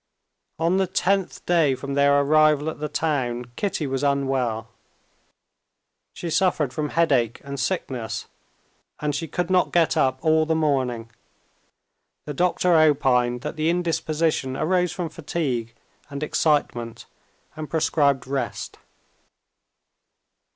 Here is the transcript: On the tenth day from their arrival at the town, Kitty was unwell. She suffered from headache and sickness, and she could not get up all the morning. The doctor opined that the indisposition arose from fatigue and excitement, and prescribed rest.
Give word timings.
On 0.57 0.77
the 0.77 0.87
tenth 0.87 1.45
day 1.45 1.75
from 1.75 1.93
their 1.93 2.21
arrival 2.21 2.71
at 2.71 2.79
the 2.79 2.89
town, 2.89 3.51
Kitty 3.55 3.85
was 3.85 4.01
unwell. 4.01 4.67
She 6.15 6.31
suffered 6.31 6.73
from 6.73 6.89
headache 6.89 7.39
and 7.43 7.59
sickness, 7.59 8.25
and 8.99 9.13
she 9.13 9.27
could 9.27 9.51
not 9.51 9.71
get 9.71 9.95
up 9.95 10.17
all 10.25 10.47
the 10.47 10.55
morning. 10.55 11.11
The 12.25 12.33
doctor 12.33 12.73
opined 12.75 13.41
that 13.41 13.57
the 13.57 13.69
indisposition 13.69 14.57
arose 14.57 14.91
from 14.91 15.09
fatigue 15.09 15.71
and 16.09 16.23
excitement, 16.23 17.05
and 17.55 17.69
prescribed 17.69 18.25
rest. 18.25 18.79